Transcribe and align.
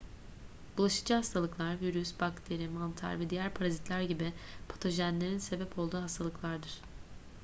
bulaşıcı 0.77 1.13
hastalıklar 1.13 1.79
virüs 1.81 2.13
bakteri 2.19 2.67
mantar 2.69 3.19
veya 3.19 3.29
diğer 3.29 3.53
parazitler 3.53 4.01
gibi 4.01 4.33
patojenlerin 4.69 5.37
sebep 5.37 5.79
olduğu 5.79 6.01
hastalıklardır 6.01 6.81